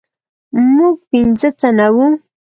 موږ 0.75 0.95
پنځه 1.09 1.49
تنه 1.59 1.87
وو. 1.95 2.07